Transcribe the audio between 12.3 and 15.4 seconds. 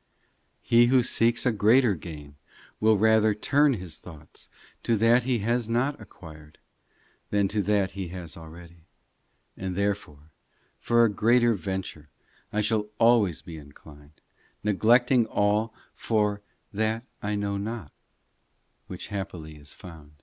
I shall always be inclined, Neglecting